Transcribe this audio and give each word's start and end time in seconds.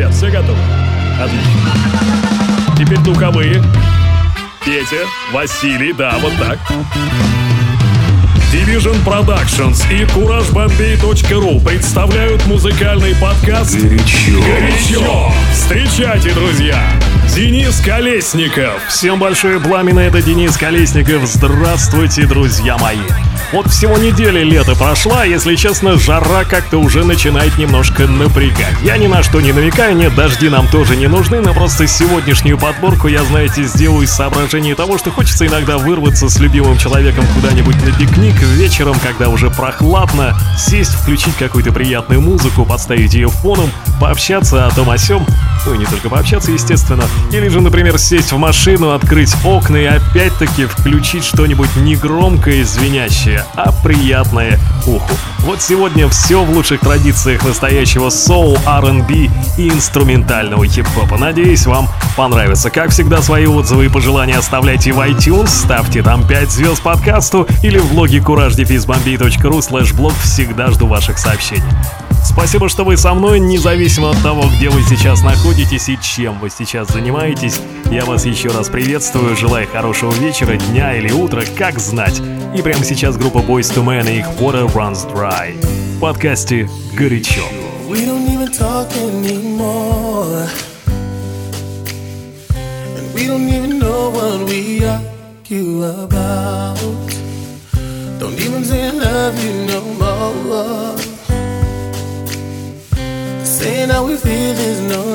ребят, 0.00 0.14
все 0.14 0.30
готовы? 0.30 0.58
Отлично. 1.20 1.50
Теперь 2.78 2.98
духовые. 3.00 3.62
Петя, 4.64 5.04
Василий, 5.32 5.92
да, 5.92 6.14
вот 6.20 6.32
так. 6.38 6.58
Division 8.52 8.96
Productions 9.04 9.84
и 9.92 10.04
CourageBombay.ru 10.04 11.64
представляют 11.64 12.44
музыкальный 12.46 13.14
подкаст 13.16 13.76
Горячо. 13.76 14.40
Горячо. 14.40 15.32
Встречайте, 15.52 16.32
друзья, 16.32 16.82
Денис 17.34 17.78
Колесников. 17.80 18.82
Всем 18.88 19.20
большое 19.20 19.60
пламя, 19.60 20.02
это 20.02 20.22
Денис 20.22 20.56
Колесников. 20.56 21.26
Здравствуйте, 21.26 22.26
друзья 22.26 22.76
мои. 22.78 22.98
Вот 23.52 23.68
всего 23.68 23.98
недели 23.98 24.44
лето 24.44 24.76
прошла, 24.76 25.24
если 25.24 25.56
честно, 25.56 25.98
жара 25.98 26.44
как-то 26.44 26.78
уже 26.78 27.04
начинает 27.04 27.58
немножко 27.58 28.06
напрягать. 28.06 28.76
Я 28.84 28.96
ни 28.96 29.08
на 29.08 29.24
что 29.24 29.40
не 29.40 29.52
намекаю, 29.52 29.96
нет, 29.96 30.14
дожди 30.14 30.48
нам 30.48 30.68
тоже 30.68 30.94
не 30.94 31.08
нужны, 31.08 31.40
но 31.40 31.52
просто 31.52 31.88
сегодняшнюю 31.88 32.58
подборку 32.58 33.08
я, 33.08 33.24
знаете, 33.24 33.64
сделаю 33.64 34.04
из 34.04 34.12
соображения 34.12 34.76
того, 34.76 34.98
что 34.98 35.10
хочется 35.10 35.48
иногда 35.48 35.78
вырваться 35.78 36.28
с 36.28 36.38
любимым 36.38 36.78
человеком 36.78 37.24
куда-нибудь 37.34 37.74
на 37.84 37.92
пикник 37.92 38.40
вечером, 38.40 38.94
когда 39.02 39.28
уже 39.28 39.50
прохладно, 39.50 40.38
сесть, 40.56 40.94
включить 40.94 41.34
какую-то 41.36 41.72
приятную 41.72 42.20
музыку, 42.20 42.64
подставить 42.64 43.14
ее 43.14 43.30
фоном, 43.30 43.70
пообщаться 44.00 44.66
о 44.66 44.70
том 44.70 44.90
о 44.90 44.96
сём, 44.96 45.26
ну 45.66 45.74
и 45.74 45.78
не 45.78 45.86
только 45.86 46.08
пообщаться, 46.08 46.52
естественно, 46.52 47.04
или 47.32 47.48
же, 47.48 47.60
например, 47.60 47.98
сесть 47.98 48.30
в 48.30 48.38
машину, 48.38 48.92
открыть 48.92 49.34
окна 49.44 49.76
и 49.76 49.86
опять-таки 49.86 50.66
включить 50.66 51.24
что-нибудь 51.24 51.74
негромкое 51.76 52.56
и 52.56 52.62
звенящее, 52.62 53.39
а 53.56 53.72
приятное 53.82 54.58
уху. 54.86 55.12
Вот 55.40 55.62
сегодня 55.62 56.08
все 56.08 56.44
в 56.44 56.50
лучших 56.50 56.80
традициях 56.80 57.44
настоящего 57.44 58.10
соул, 58.10 58.58
R&B 58.66 59.30
и 59.56 59.68
инструментального 59.68 60.66
хип-хопа. 60.66 61.16
Надеюсь, 61.18 61.66
вам 61.66 61.88
понравится. 62.16 62.70
Как 62.70 62.90
всегда, 62.90 63.22
свои 63.22 63.46
отзывы 63.46 63.86
и 63.86 63.88
пожелания 63.88 64.36
оставляйте 64.36 64.92
в 64.92 65.00
iTunes, 65.00 65.48
ставьте 65.48 66.02
там 66.02 66.26
5 66.26 66.50
звезд 66.50 66.82
подкасту 66.82 67.46
или 67.62 67.78
в 67.78 67.92
блоге 67.92 68.18
couragedefizbombay.ru 68.18 69.62
слэш 69.62 69.92
блог. 69.92 70.14
Всегда 70.22 70.70
жду 70.70 70.86
ваших 70.86 71.18
сообщений. 71.18 71.62
Спасибо, 72.22 72.68
что 72.68 72.84
вы 72.84 72.96
со 72.96 73.14
мной, 73.14 73.40
независимо 73.40 74.10
от 74.10 74.22
того, 74.22 74.44
где 74.56 74.68
вы 74.68 74.82
сейчас 74.82 75.22
находитесь 75.22 75.88
и 75.88 75.98
чем 76.00 76.38
вы 76.38 76.50
сейчас 76.50 76.88
занимаетесь. 76.88 77.60
Я 77.90 78.04
вас 78.04 78.24
еще 78.24 78.50
раз 78.50 78.68
приветствую, 78.68 79.36
желаю 79.36 79.66
хорошего 79.66 80.12
вечера, 80.12 80.56
дня 80.56 80.94
или 80.94 81.10
утра, 81.10 81.42
как 81.58 81.78
знать. 81.78 82.20
И 82.54 82.62
прямо 82.62 82.84
сейчас 82.84 83.16
группа 83.16 83.29
група 83.32 83.52
Boyz 83.52 83.70
II 83.76 83.84
Men 83.84 84.10
и 84.10 84.18
их 84.18 84.26
Water 84.40 84.66
Runs 84.74 85.06
Dry. 85.12 85.52
В 85.96 86.00
подкасте 86.00 86.68
«Горячо». 86.96 87.42
We 87.88 88.04
don't 88.06 88.28
even 88.28 88.50
talk 88.50 88.88
anymore. 88.96 90.48
And 92.96 93.14
we 93.14 93.26
don't 93.26 93.48
even 93.48 93.78
know 93.78 94.10
what 94.10 94.48
we 94.48 94.84
argue 94.84 95.84
about. 95.84 96.78
Don't 98.18 98.38
even 98.46 98.64
say 98.64 98.88
I 98.88 98.90
love 98.90 99.36
you 99.44 99.54
no 99.72 99.80
more. 100.00 100.96
Saying 103.44 103.90
how 103.90 104.04
we 104.06 104.16
feel 104.16 104.56
is 104.70 104.80
no 104.94 105.09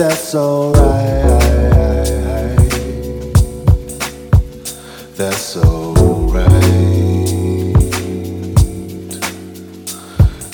that's 0.00 0.34
alright. 0.34 0.78
That's 5.14 5.58
alright. 5.58 6.50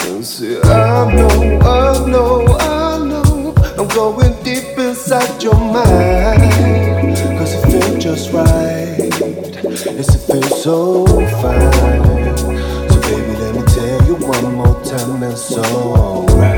And 0.03 0.27
see, 0.27 0.61
I 0.63 1.15
know, 1.15 1.61
I 1.61 2.07
know, 2.09 2.47
I 2.59 3.05
know. 3.07 3.55
I'm 3.79 3.87
going 3.87 4.35
deep 4.43 4.77
inside 4.79 5.41
your 5.41 5.55
mind. 5.55 7.17
Cause 7.39 7.55
it 7.55 7.71
feels 7.71 8.03
just 8.03 8.33
right. 8.33 8.99
Yes, 9.63 10.13
it 10.17 10.27
feels 10.27 10.63
so 10.65 11.07
fine. 11.41 12.37
So, 12.89 13.01
baby, 13.03 13.37
let 13.39 13.55
me 13.55 13.63
tell 13.63 14.07
you 14.09 14.17
one 14.17 14.55
more 14.57 14.83
time. 14.83 15.23
It's 15.23 15.57
alright. 15.57 16.56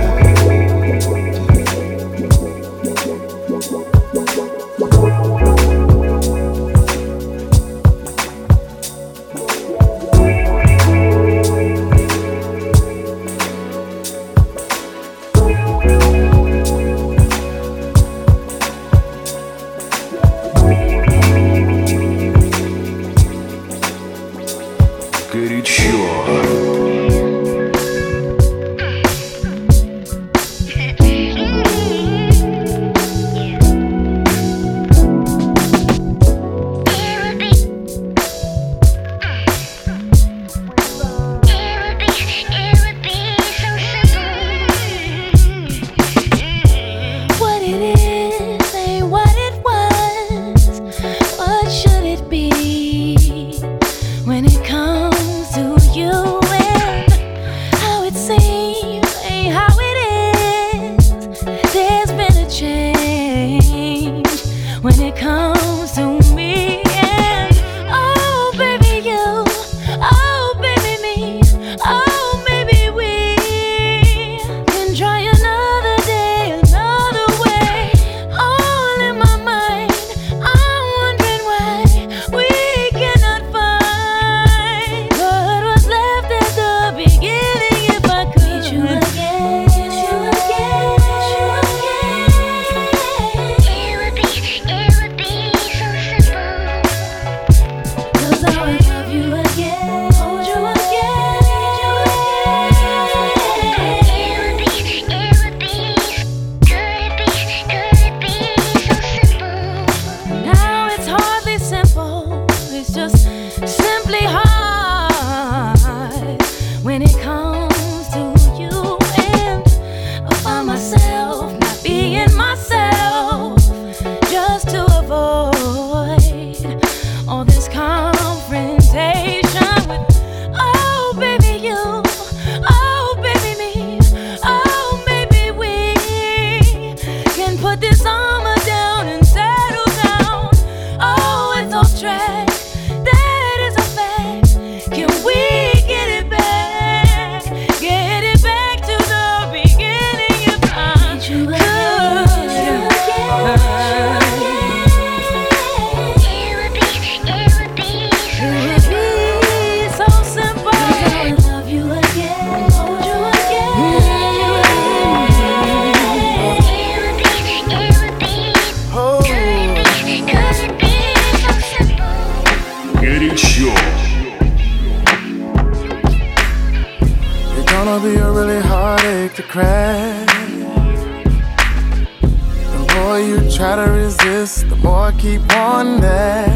On 185.51 186.01
that 186.01 186.49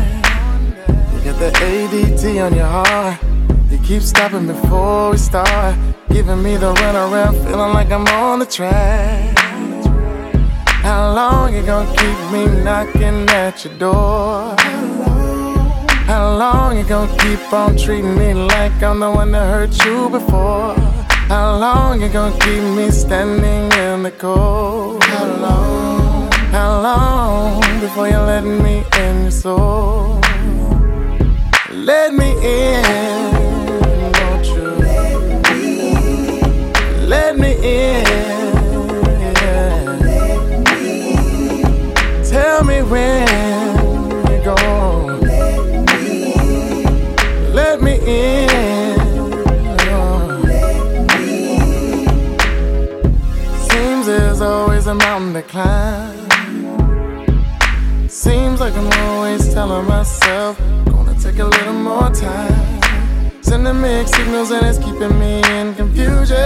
You 1.12 1.20
get 1.22 1.38
the 1.38 1.50
ADT 1.50 2.44
on 2.44 2.54
your 2.54 2.66
heart. 2.66 3.20
You 3.70 3.78
keep 3.78 4.02
stopping 4.02 4.46
before 4.46 5.10
we 5.10 5.18
start. 5.18 5.76
Giving 6.08 6.42
me 6.42 6.56
the 6.56 6.72
run 6.72 6.96
around, 6.96 7.34
feelin' 7.44 7.74
like 7.74 7.90
I'm 7.90 8.06
on 8.06 8.38
the 8.38 8.46
track. 8.46 9.38
How 10.86 11.12
long 11.14 11.54
you 11.54 11.62
gonna 11.62 11.90
keep 12.00 12.18
me 12.32 12.42
knocking 12.64 13.28
at 13.28 13.64
your 13.64 13.76
door? 13.78 14.56
How 16.10 16.36
long 16.36 16.78
you 16.78 16.84
gonna 16.84 17.16
keep 17.18 17.52
on 17.52 17.76
treating 17.76 18.16
me 18.16 18.34
like 18.34 18.82
I'm 18.82 19.00
the 19.00 19.10
one 19.10 19.30
that 19.32 19.46
hurt 19.52 19.84
you 19.84 20.08
before? 20.08 20.74
How 21.28 21.58
long 21.58 22.00
you 22.00 22.08
gonna 22.08 22.38
keep 22.40 22.62
me 22.78 22.90
standing 22.90 23.70
in 23.78 24.02
the 24.02 24.10
cold? 24.10 25.02
How 25.04 25.26
long? 25.44 25.81
How 26.52 26.82
long 26.82 27.80
before 27.80 28.08
you 28.08 28.18
let 28.18 28.44
me 28.44 28.84
in 28.98 29.22
your 29.22 29.30
soul? 29.30 30.20
Let 31.70 32.12
me 32.12 32.28
in, 32.44 32.84
won't 34.20 34.46
you? 34.46 34.68
Let 37.08 37.38
me 37.38 37.52
in. 37.54 38.04
Tell 42.22 42.64
me 42.64 42.82
when 42.82 43.26
you're 44.28 44.44
gone. 44.44 45.20
Let 47.54 47.80
me 47.80 47.94
in. 48.04 48.98
Seems 53.70 54.04
there's 54.06 54.42
always 54.42 54.86
a 54.86 54.94
mountain 54.94 55.32
to 55.32 55.42
climb. 55.42 56.11
Seems 58.22 58.60
like 58.60 58.74
I'm 58.76 58.86
always 59.08 59.52
telling 59.52 59.84
myself, 59.88 60.56
gonna 60.84 61.12
take 61.18 61.40
a 61.40 61.44
little 61.44 61.72
more 61.72 62.08
time. 62.10 62.80
Sending 63.42 63.80
mixed 63.80 64.14
signals, 64.14 64.52
and 64.52 64.64
it's 64.64 64.78
keeping 64.78 65.18
me 65.18 65.42
in 65.58 65.74
confusion. 65.74 66.38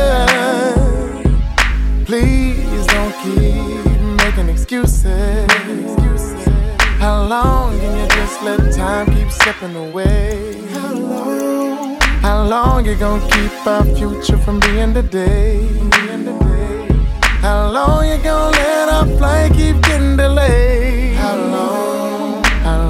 Please 2.07 2.87
don't 2.87 3.14
keep 3.22 4.01
making 4.24 4.48
excuses. 4.48 5.51
How 6.98 7.27
long 7.27 7.79
can 7.79 7.92
you 8.01 8.09
just 8.09 8.42
let 8.42 8.72
time 8.74 9.14
keep 9.14 9.31
slipping 9.31 9.77
away? 9.77 10.55
How 10.72 10.94
long? 10.94 12.01
How 12.22 12.42
long 12.44 12.87
you 12.87 12.94
gonna 12.94 13.29
keep 13.29 13.66
our 13.66 13.85
future 13.85 14.38
from 14.38 14.61
being 14.61 14.94
today? 14.94 15.61
How 17.42 17.70
long 17.70 18.09
you 18.09 18.16
gonna 18.24 18.57
let 18.57 18.88
our 18.88 19.07
flight 19.18 19.53
keep 19.53 19.79
getting 19.83 20.16
delayed? 20.16 20.86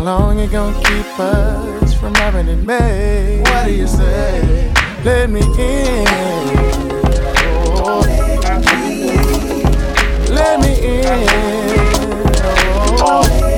Long 0.06 0.38
you 0.38 0.46
gonna 0.46 0.72
keep 0.84 1.18
us 1.18 1.92
from 1.92 2.14
having 2.14 2.46
it 2.46 2.64
made? 2.64 3.40
What 3.40 3.66
do 3.66 3.74
you 3.74 3.88
say? 3.88 4.72
Let 5.02 5.28
me 5.30 5.40
in. 5.40 6.06
Oh. 7.74 8.02
Let 10.30 10.60
me 10.60 11.02
in. 11.02 11.26
Oh. 13.02 13.55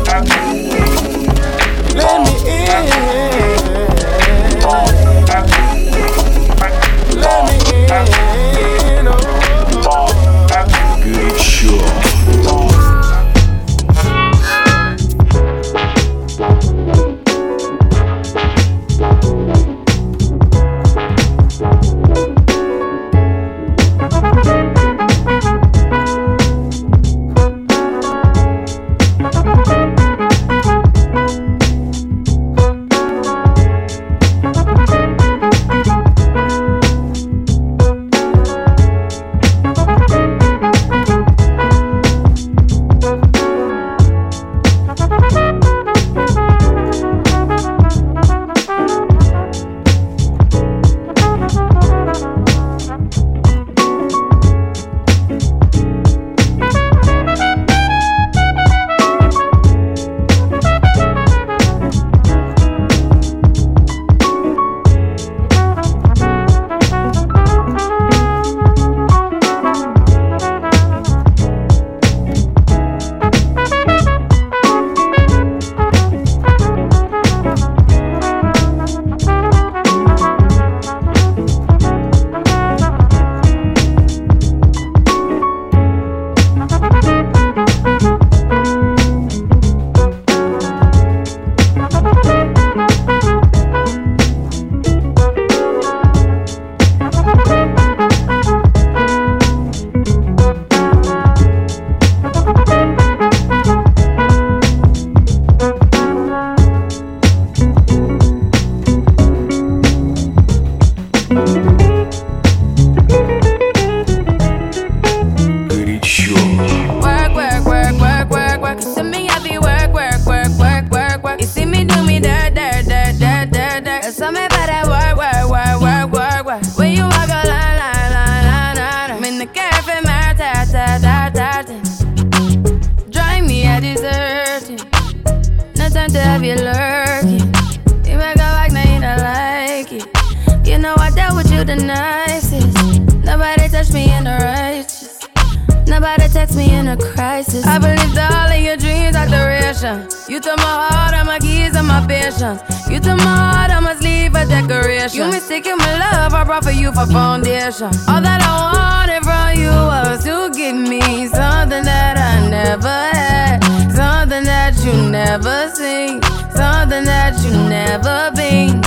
You 150.29 150.38
took 150.40 150.57
my 150.59 150.64
heart, 150.64 151.14
all 151.14 151.24
my 151.24 151.38
keys, 151.38 151.74
and 151.74 151.87
my 151.88 152.05
patience. 152.07 152.61
You 152.90 153.01
took 153.01 153.16
my 153.18 153.24
heart, 153.24 153.70
I 153.70 153.81
must 153.81 154.03
leave 154.03 154.35
a 154.35 154.44
decoration. 154.44 155.16
You 155.18 155.31
mistaken 155.31 155.79
my 155.79 155.92
love, 155.98 156.35
I 156.35 156.44
brought 156.44 156.64
for 156.64 156.72
you 156.72 156.92
for 156.92 157.07
foundation. 157.07 157.87
All 158.07 158.20
that 158.20 158.42
I 158.42 158.53
wanted 158.77 159.22
from 159.24 159.57
you 159.62 159.70
was 159.70 160.24
to 160.24 160.51
give 160.55 160.77
me 160.77 161.27
something 161.29 161.85
that 161.85 162.18
I 162.18 162.48
never 162.51 162.88
had, 163.16 163.61
something 163.94 164.44
that 164.44 164.77
you 164.85 164.92
never 165.11 165.70
seen, 165.74 166.20
something 166.53 167.05
that 167.05 167.33
you 167.42 167.53
never 167.53 168.31
been. 168.37 168.83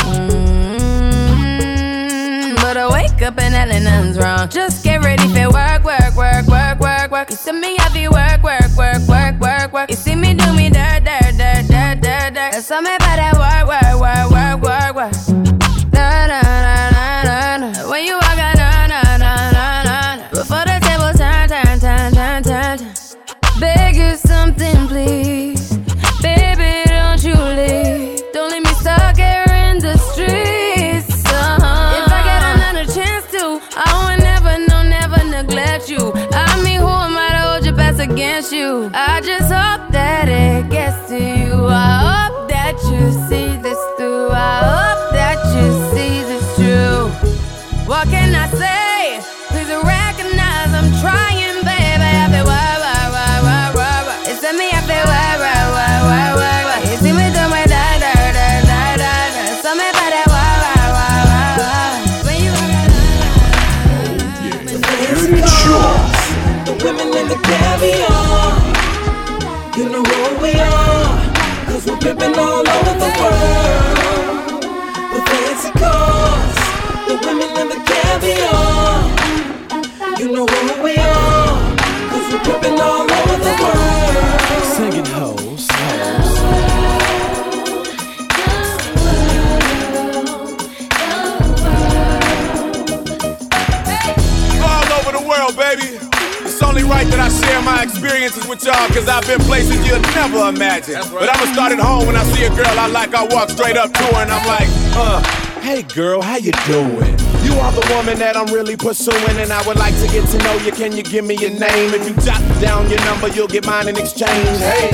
Mm, 1.62 2.56
But 2.62 2.78
I 2.78 2.88
wake 2.92 3.22
up 3.24 3.40
and 3.40 3.54
nothing's 3.72 4.18
wrong. 4.20 4.48
Just 4.50 4.84
get 4.84 5.02
ready 5.04 5.28
for 5.30 5.50
work, 5.50 5.84
work, 5.84 6.16
work, 6.16 6.46
work, 6.48 6.80
work, 7.12 7.30
work. 7.30 7.30
You 7.30 7.36
see 7.36 7.52
me, 7.52 7.78
I 7.80 7.90
be 7.94 8.08
work, 8.08 8.42
work, 8.44 8.76
work, 8.78 9.08
work, 9.08 9.40
work, 9.40 9.74
work. 9.74 9.90
You 9.90 9.96
see 9.96 10.16
me 10.16 10.34
do 10.34 10.54
me 10.54 10.70
dirt, 10.70 11.04
dirt, 11.04 11.38
dirt, 11.38 11.68
dirt, 11.68 12.02
dirt, 12.02 12.34
dirt. 12.34 12.52
There's 12.52 12.66
something 12.66 12.96
about 12.96 13.16
that 13.18 13.36
work, 13.36 13.68
work, 13.68 14.32
work, 14.32 14.62
work, 14.62 14.96
work, 14.96 15.28
work. 15.28 15.31
Against 38.12 38.52
you? 38.52 38.92
I 38.94 39.22
just 39.22 39.52
hope 39.52 39.91
You 69.78 69.90
know 69.90 70.04
who 70.04 70.42
we 70.42 70.52
are. 70.54 71.18
Cause 71.66 71.86
we're 71.86 71.98
pimping 71.98 72.36
all 72.38 72.68
over 72.76 72.94
the 73.04 73.10
world. 73.20 74.64
Fancy 75.30 75.72
cars. 75.72 76.58
The 77.08 77.16
women 77.26 77.50
the 77.70 77.80
caviar. 77.90 79.00
You 80.20 80.28
know 80.32 80.46
we 80.84 80.96
are. 80.96 81.58
Cause 82.12 82.28
we're 82.32 82.44
all 82.80 83.11
experiences 98.22 98.48
with 98.48 98.64
y'all, 98.64 98.88
cause 98.90 99.08
I've 99.08 99.26
been 99.26 99.40
places 99.48 99.78
you'd 99.88 100.02
never 100.14 100.50
imagine. 100.50 101.02
But 101.12 101.30
I'ma 101.30 101.54
start 101.54 101.72
at 101.72 101.80
home 101.80 102.06
when 102.06 102.16
I 102.16 102.24
see 102.24 102.46
a 102.46 102.50
girl 102.50 102.68
I 102.68 102.88
like, 102.88 103.16
I 103.16 103.26
walk 103.26 103.50
straight 103.50 103.78
up 103.78 103.92
to 103.94 104.04
her 104.04 104.22
and 104.22 104.32
I'm 104.32 104.46
like, 104.46 104.68
uh, 104.96 105.22
hey 105.62 105.82
girl, 105.82 106.22
how 106.22 106.38
you 106.38 106.52
doing? 106.68 107.18
You 107.42 107.54
are 107.58 107.72
the 107.72 107.86
woman 107.96 108.20
that 108.20 108.38
I'm 108.38 108.54
really 108.54 108.78
pursuing, 108.78 109.38
and 109.38 109.52
I 109.52 109.66
would 109.66 109.78
like 109.78 109.96
to 109.98 110.08
get 110.08 110.28
to 110.30 110.38
know 110.38 110.56
you. 110.64 110.72
Can 110.72 110.92
you 110.96 111.02
give 111.02 111.26
me 111.26 111.36
your 111.36 111.50
name? 111.50 111.94
If 111.94 112.08
you 112.08 112.14
jot 112.24 112.40
down 112.62 112.88
your 112.90 113.02
number, 113.06 113.28
you'll 113.30 113.48
get 113.48 113.66
mine 113.66 113.88
in 113.88 113.98
exchange. 113.98 114.60
Hey. 114.60 114.92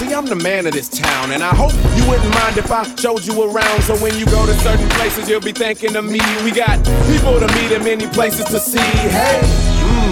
See, 0.00 0.14
I'm 0.14 0.24
the 0.24 0.36
man 0.36 0.66
of 0.66 0.72
this 0.72 0.88
town, 0.88 1.32
and 1.32 1.42
I 1.42 1.54
hope 1.54 1.74
you 1.94 2.08
wouldn't 2.08 2.32
mind 2.32 2.56
if 2.56 2.72
I 2.72 2.88
showed 2.96 3.26
you 3.26 3.44
around. 3.44 3.82
So 3.82 3.94
when 3.98 4.16
you 4.16 4.24
go 4.24 4.46
to 4.46 4.54
certain 4.64 4.88
places, 4.96 5.28
you'll 5.28 5.42
be 5.42 5.52
thinking 5.52 5.94
of 5.94 6.06
me. 6.06 6.20
We 6.42 6.50
got 6.50 6.82
people 7.12 7.38
to 7.38 7.46
meet 7.60 7.70
and 7.70 7.84
many 7.84 8.06
places 8.08 8.46
to 8.46 8.58
see. 8.58 8.80
Hey, 8.80 9.69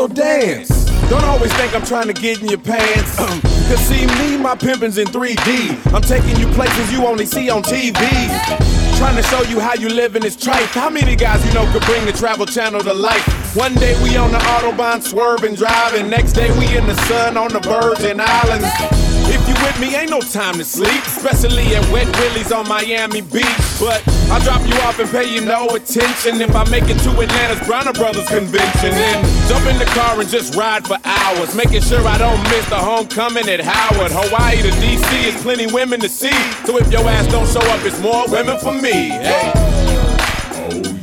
so 0.00 0.08
dance. 0.08 0.86
Don't 1.10 1.24
always 1.24 1.52
think 1.54 1.74
I'm 1.74 1.84
trying 1.84 2.06
to 2.06 2.14
get 2.14 2.40
in 2.40 2.48
your 2.48 2.60
pants. 2.60 3.16
Cause 3.68 3.80
see 3.80 4.06
me, 4.06 4.38
my 4.38 4.54
pimpin's 4.54 4.96
in 4.96 5.06
3D. 5.08 5.92
I'm 5.92 6.00
taking 6.00 6.40
you 6.40 6.46
places 6.54 6.90
you 6.90 7.04
only 7.04 7.26
see 7.26 7.50
on 7.50 7.62
TV. 7.62 8.00
Trying 8.96 9.16
to 9.16 9.22
show 9.24 9.42
you 9.42 9.60
how 9.60 9.74
you 9.74 9.90
live 9.90 10.16
in 10.16 10.22
this 10.22 10.36
trife. 10.36 10.72
How 10.72 10.88
many 10.88 11.16
guys 11.16 11.44
you 11.44 11.52
know 11.52 11.70
could 11.72 11.82
bring 11.82 12.06
the 12.06 12.12
travel 12.12 12.46
channel 12.46 12.80
to 12.80 12.94
life? 12.94 13.54
One 13.54 13.74
day 13.74 13.94
we 14.02 14.16
on 14.16 14.32
the 14.32 14.38
Autobahn 14.38 15.02
swerving, 15.02 15.54
driving. 15.54 16.08
Next 16.08 16.32
day 16.32 16.50
we 16.58 16.74
in 16.74 16.86
the 16.86 16.96
sun 17.06 17.36
on 17.36 17.52
the 17.52 17.60
Virgin 17.60 18.20
Islands. 18.20 18.68
If 19.28 19.46
you 19.48 19.54
with 19.64 19.78
me, 19.80 19.96
ain't 19.96 20.10
no 20.10 20.20
time 20.20 20.54
to 20.54 20.64
sleep. 20.64 21.02
Especially 21.04 21.74
at 21.76 21.84
Wet 21.92 22.08
Willie's 22.18 22.52
on 22.52 22.66
Miami 22.68 23.20
Beach. 23.20 23.44
But 23.78 24.02
I'll 24.30 24.40
drop 24.40 24.64
you 24.64 24.74
off 24.86 24.98
and 25.00 25.10
pay 25.10 25.26
you 25.26 25.40
no 25.44 25.66
attention 25.74 26.40
if 26.40 26.54
I 26.54 26.62
make 26.70 26.84
it 26.84 26.98
to 27.02 27.10
Atlanta's 27.10 27.66
Bronner 27.66 27.92
Brothers 27.92 28.28
convention. 28.28 28.90
Then 28.94 29.48
jump 29.48 29.66
in 29.66 29.76
the 29.76 29.86
car 29.86 30.20
and 30.20 30.28
just 30.28 30.54
ride 30.54 30.86
for 30.86 30.98
hours. 31.04 31.54
Making 31.56 31.82
sure 31.82 32.06
I 32.06 32.16
don't 32.16 32.40
miss 32.44 32.68
the 32.68 32.76
homecoming 32.78 33.48
at 33.48 33.58
Howard. 33.58 34.12
Hawaii 34.14 34.62
to 34.62 34.70
DC 34.78 35.34
is 35.34 35.42
plenty 35.42 35.66
women 35.66 35.98
to 36.00 36.08
see. 36.08 36.30
So 36.64 36.78
if 36.78 36.90
your 36.92 37.02
ass 37.08 37.26
don't 37.26 37.48
show 37.48 37.66
up, 37.74 37.84
it's 37.84 38.00
more 38.00 38.28
women 38.28 38.56
for 38.58 38.72
me. 38.72 39.10
Hey. 39.18 39.50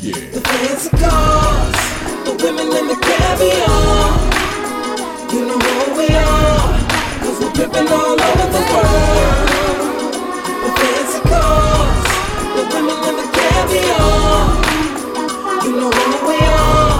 The 0.07 0.41
fancy 0.41 0.89
cars, 0.95 1.75
the 2.23 2.33
women 2.43 2.71
and 2.79 2.89
the 2.89 2.95
caviar. 2.95 4.37
You 5.33 5.41
know 5.47 5.59
who 5.59 5.97
we 5.99 6.07
are, 6.15 6.79
cause 7.19 7.39
we're 7.41 7.51
pimping 7.51 7.91
all 7.91 8.21
over 8.21 8.51
the 8.53 8.63
world. 8.71 9.46
And 13.69 13.83
the 13.83 13.87
caviar. 13.87 15.65
You 15.65 15.71
know 15.75 15.91
who 15.91 16.27
we 16.27 16.37
are, 16.39 16.97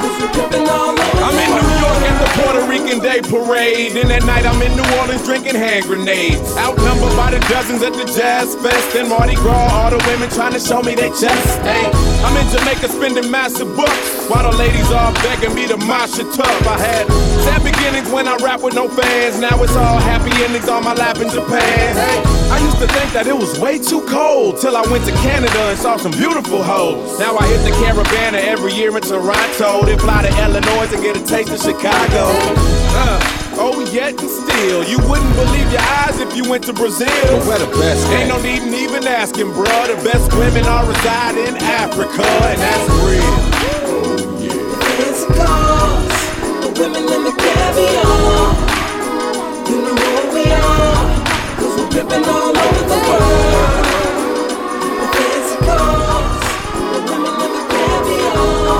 cause 0.00 0.14
we're 0.20 0.70
all 0.70 0.94
over 0.94 1.24
I'm 1.24 1.34
in 1.34 1.50
New 1.50 1.78
York 1.82 2.02
at 2.06 2.16
the 2.22 2.28
Puerto 2.38 2.62
Rican 2.68 2.98
Day 3.00 3.20
Parade. 3.22 3.96
And 3.96 4.10
at 4.12 4.24
night 4.24 4.46
I'm 4.46 4.60
in 4.62 4.76
New 4.76 4.86
Orleans 5.00 5.24
drinking 5.24 5.56
hand 5.56 5.86
grenades. 5.86 6.56
Outnumbered 6.56 7.16
by 7.16 7.30
the 7.32 7.40
dozens 7.48 7.82
at 7.82 7.92
the 7.94 8.04
Jazz 8.04 8.54
Fest. 8.56 8.94
And 8.96 9.08
Mardi 9.08 9.34
Gras, 9.34 9.72
all 9.72 9.90
the 9.90 9.98
women 10.06 10.28
trying 10.30 10.52
to 10.52 10.60
show 10.60 10.82
me 10.82 10.94
their 10.94 11.10
chest. 11.10 11.60
Hey, 11.62 11.90
I'm 12.22 12.36
in 12.36 12.46
Jamaica 12.52 12.88
spending 12.88 13.30
massive 13.30 13.74
bucks. 13.76 14.13
While 14.28 14.50
the 14.50 14.56
ladies 14.56 14.90
all 14.90 15.12
begging 15.20 15.54
me 15.54 15.68
to 15.68 15.76
mosh 15.76 16.18
it 16.18 16.24
tough. 16.32 16.66
I 16.66 16.78
had 16.80 17.04
sad 17.44 17.60
beginnings 17.62 18.08
when 18.10 18.26
I 18.26 18.36
rap 18.40 18.62
with 18.62 18.74
no 18.74 18.88
fans. 18.88 19.38
Now 19.38 19.62
it's 19.62 19.76
all 19.76 19.98
happy 20.00 20.32
endings 20.42 20.68
on 20.68 20.82
my 20.82 20.94
lap 20.94 21.18
in 21.18 21.28
Japan. 21.28 21.92
Hey, 21.92 22.18
I 22.48 22.58
used 22.64 22.78
to 22.78 22.88
think 22.88 23.12
that 23.12 23.26
it 23.26 23.36
was 23.36 23.58
way 23.60 23.78
too 23.78 24.00
cold. 24.08 24.60
Till 24.60 24.76
I 24.76 24.82
went 24.88 25.04
to 25.04 25.12
Canada 25.20 25.68
and 25.68 25.78
saw 25.78 25.96
some 25.98 26.12
beautiful 26.12 26.62
hoes. 26.62 27.18
Now 27.20 27.36
I 27.36 27.46
hit 27.52 27.60
the 27.68 27.76
Caribana 27.84 28.40
every 28.40 28.72
year 28.72 28.96
in 28.96 29.02
Toronto. 29.02 29.84
Then 29.84 29.98
fly 29.98 30.22
to 30.22 30.32
Illinois 30.40 30.88
and 30.88 31.02
get 31.04 31.20
a 31.20 31.24
taste 31.28 31.52
of 31.52 31.60
Chicago. 31.60 32.32
Uh, 32.96 33.20
oh, 33.60 33.84
yet 33.92 34.16
and 34.16 34.30
still, 34.30 34.88
you 34.88 34.96
wouldn't 35.04 35.34
believe 35.36 35.68
your 35.68 35.84
eyes 36.00 36.16
if 36.20 36.34
you 36.34 36.48
went 36.48 36.64
to 36.64 36.72
Brazil. 36.72 37.08
But 37.44 37.60
the 37.60 37.68
best 37.76 38.00
Ain't 38.16 38.32
no 38.32 38.40
need 38.40 38.62
in 38.62 38.72
even 38.72 39.04
asking, 39.04 39.52
bruh. 39.52 39.84
The 39.92 40.00
best 40.00 40.32
women 40.32 40.64
all 40.64 40.86
reside 40.88 41.36
in 41.36 41.56
Africa, 41.60 42.24
and 42.24 42.60
that's 42.60 42.88
real. 43.04 43.63
women 46.79 47.05
and 47.15 47.25
the 47.27 47.33
caviar. 47.43 48.47
You 49.69 49.77
know 49.85 49.95
who 50.03 50.21
we 50.35 50.45
are, 50.51 51.05
cause 51.59 51.73
we're 51.77 51.89
pimping 51.93 52.25
all 52.35 52.53
over 52.63 52.83
the 52.91 52.99
world. 53.07 53.85
The 54.99 55.07
fancy 55.15 55.55
cars, 55.65 56.47
the 56.93 56.99
women 57.09 57.35
and 57.45 57.53
the 57.57 57.63
caviar. 57.73 58.77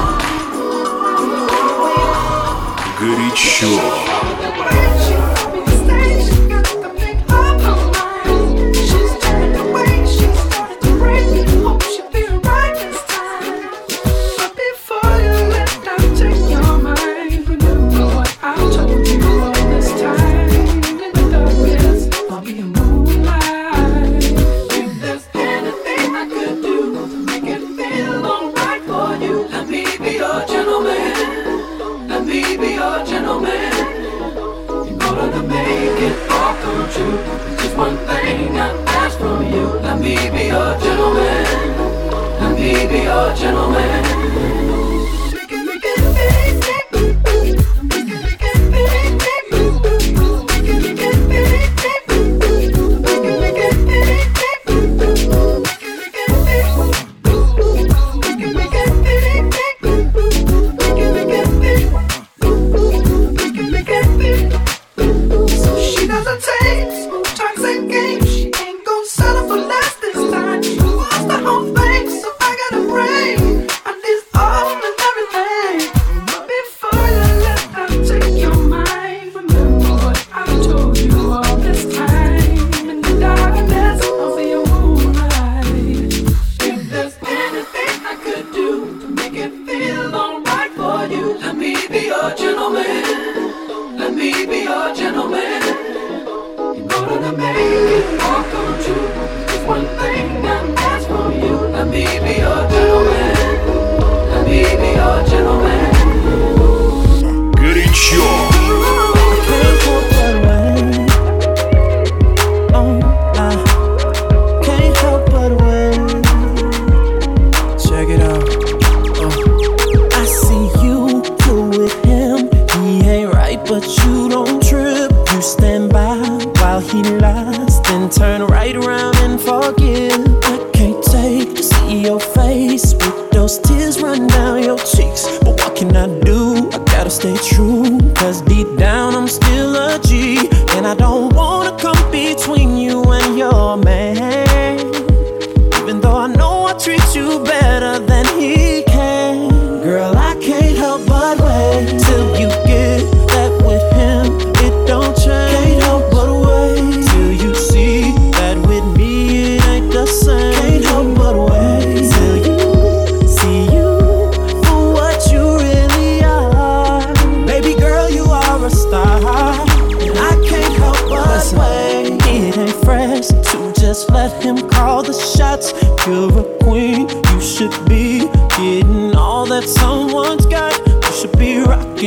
You 1.19 1.27
know 1.33 1.47
who 1.53 1.63
we 1.83 1.93
are. 2.17 2.53
Горячо. 2.99 4.12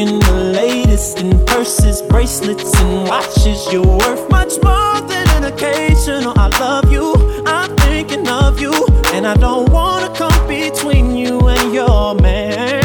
the 0.05 0.51
latest 0.53 1.19
in 1.19 1.43
purses, 1.45 2.03
bracelets, 2.03 2.71
and 2.79 3.07
watches. 3.07 3.67
You're 3.73 3.81
worth 3.81 4.29
much 4.29 4.53
more 4.62 5.01
than 5.01 5.27
an 5.29 5.45
occasional. 5.45 6.33
I 6.38 6.49
love 6.60 6.91
you, 6.91 7.15
I'm 7.47 7.75
thinking 7.77 8.27
of 8.27 8.62
you, 8.62 8.73
and 9.13 9.25
I 9.25 9.33
don't 9.36 9.71
wanna 9.71 10.13
come 10.13 10.47
between 10.47 11.15
you 11.15 11.47
and 11.47 11.73
your 11.73 12.13
man. 12.13 12.77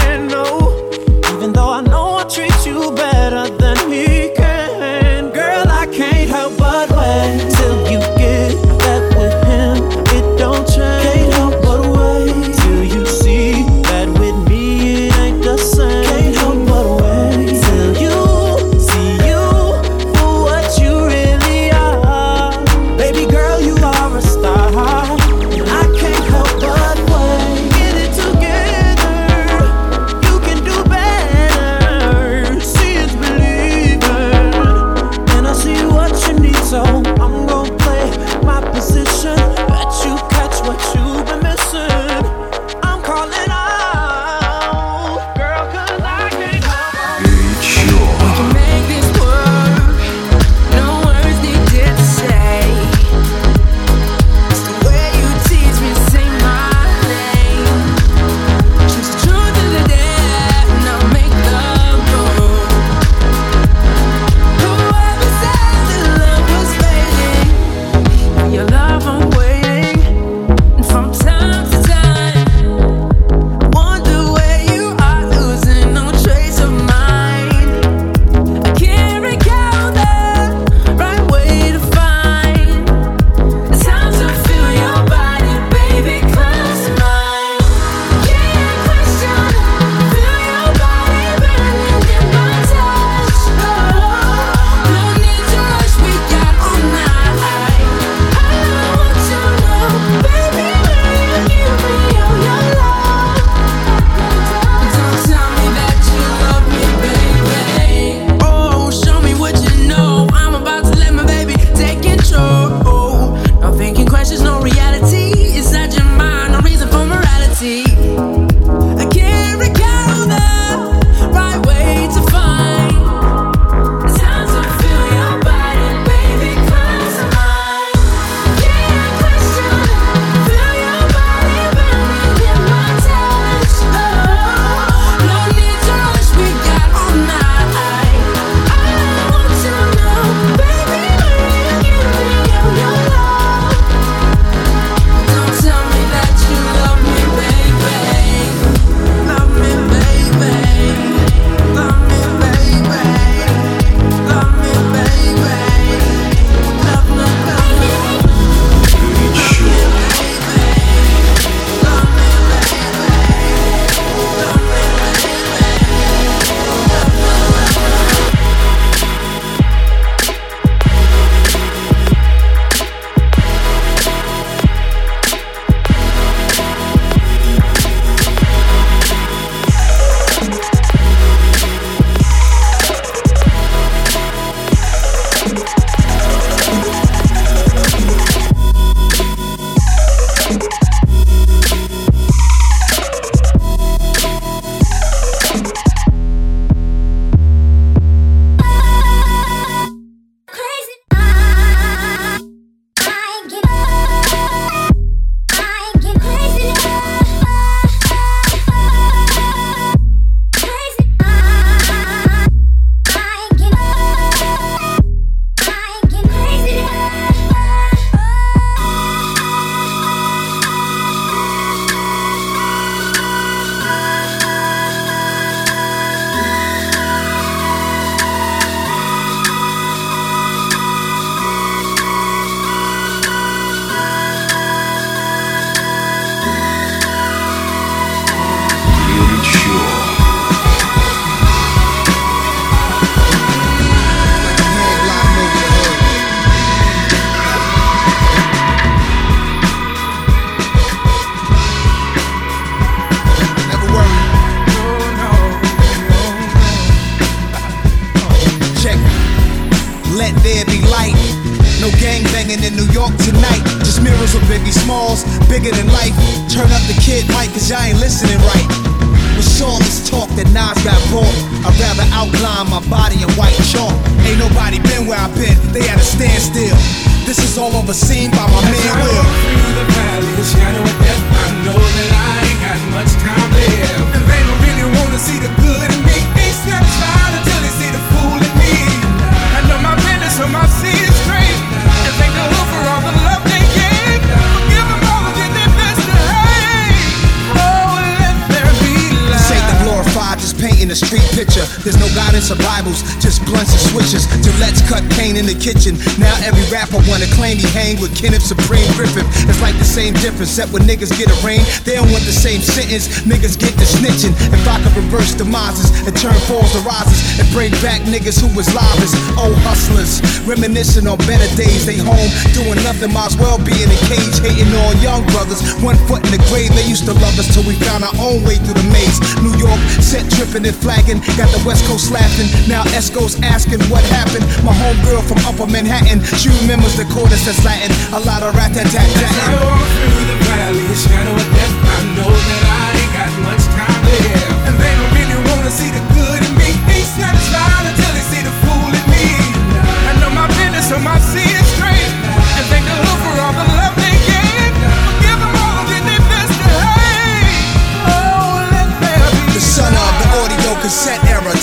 Gillette's 304.53 304.85
cut 304.85 305.05
cane 305.17 305.37
in 305.37 305.47
the 305.49 305.57
kitchen. 305.57 305.97
Now 306.21 306.35
every 306.45 306.65
rapper 306.69 307.01
wanna 307.09 307.27
claim 307.33 307.57
he 307.57 307.67
hang 307.73 307.97
with 308.01 308.13
Kenneth 308.13 308.45
Supreme 308.45 308.85
McGriff. 308.93 309.25
It's 309.49 309.63
like 309.65 309.77
the 309.81 309.89
same 309.89 310.13
difference, 310.21 310.53
except 310.53 310.73
when 310.73 310.85
niggas 310.85 311.13
get 311.17 311.33
arraigned, 311.41 311.65
they 311.89 311.97
don't 311.97 312.11
want 312.13 312.25
the 312.29 312.35
same 312.35 312.61
sentence. 312.61 313.09
Niggas 313.25 313.57
get 313.57 313.73
the 313.81 313.89
snitching. 313.89 314.37
If 314.53 314.63
I 314.69 314.77
could 314.85 314.95
reverse 314.97 315.33
demises 315.33 315.89
and 316.05 316.13
turn 316.17 316.37
falls 316.45 316.73
to 316.77 316.81
rises 316.85 317.41
and 317.41 317.49
bring 317.57 317.73
back 317.81 318.05
niggas 318.05 318.39
who 318.41 318.49
was 318.53 318.69
livest, 318.77 319.17
old 319.41 319.57
hustlers, 319.65 320.21
reminiscing 320.45 321.09
on 321.09 321.19
better 321.25 321.49
days. 321.57 321.89
They 321.89 321.97
home 321.97 322.31
doing 322.53 322.77
nothing, 322.85 323.13
might 323.13 323.33
as 323.33 323.37
well 323.41 323.57
be 323.57 323.73
in 323.73 323.89
a 323.89 324.01
cage, 324.13 324.37
hating 324.45 324.69
on 324.85 325.01
young 325.01 325.25
brothers. 325.33 325.65
One 325.81 325.97
foot 326.05 326.21
in 326.29 326.31
the 326.37 326.43
grave, 326.53 326.71
they 326.77 326.85
used 326.85 327.09
to 327.09 327.15
love 327.25 327.35
us 327.41 327.49
till 327.55 327.65
we 327.65 327.75
found 327.89 328.05
our 328.05 328.15
own 328.21 328.45
way 328.45 328.61
through 328.61 328.77
the 328.77 328.89
maze. 328.93 329.19
New 329.41 329.55
York 329.57 329.81
set 329.99 330.29
tripping 330.37 330.69
and 330.69 330.77
flagging, 330.77 331.25
got 331.41 331.49
the 331.51 331.63
West 331.65 331.89
Coast 331.89 332.13
laughing. 332.13 332.49
Now 332.69 332.85
Esco's 332.93 333.41
asking 333.41 333.81
what 333.89 334.05
happened. 334.13 334.42
My 334.65 334.73
homegirl 334.73 335.23
from 335.27 335.39
Upper 335.49 335.67
Manhattan, 335.67 336.23
she 336.39 336.49
remembers 336.63 336.97
the 336.97 337.05
chorus 337.11 337.45
that's 337.47 337.65
Latin. 337.65 337.91
A 338.15 338.21
lot 338.21 338.43
of 338.43 338.55
rat 338.55 338.73
tat 338.75 338.87
tat 338.91 339.09
tat. 339.19 339.33
through 339.33 340.27
the 340.31 340.39
valley, 340.47 340.87
shadow 340.95 341.35
of 341.35 341.49
death, 341.57 341.75
I 341.83 341.99
know 342.17 342.31
that 342.31 342.63
I 342.63 342.87
ain't 343.01 343.13
got 343.17 343.33
much 343.47 343.65
time 343.75 344.01
left. 344.07 344.69
And 344.69 344.75
they 344.79 344.93
don't 344.99 345.13
really 345.19 345.39
wanna 345.51 345.71
see 345.71 345.91
the 345.91 346.12